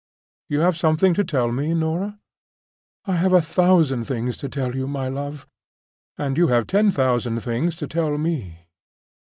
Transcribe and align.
"You 0.49 0.61
have 0.61 0.75
something 0.75 1.13
to 1.13 1.23
tell 1.23 1.51
me, 1.51 1.75
Norah?" 1.75 2.17
"I 3.05 3.17
have 3.17 3.33
a 3.33 3.39
thousand 3.39 4.05
things 4.05 4.35
to 4.37 4.49
tell 4.49 4.75
you, 4.75 4.87
my 4.87 5.07
love; 5.07 5.45
and 6.17 6.37
you 6.39 6.47
have 6.47 6.65
ten 6.65 6.89
thousand 6.89 7.43
things 7.43 7.75
to 7.75 7.85
tell 7.87 8.17
me. 8.17 8.65